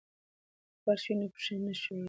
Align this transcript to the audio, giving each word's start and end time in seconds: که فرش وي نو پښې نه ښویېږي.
که 0.75 0.79
فرش 0.83 1.03
وي 1.07 1.15
نو 1.19 1.27
پښې 1.33 1.53
نه 1.65 1.73
ښویېږي. 1.81 1.99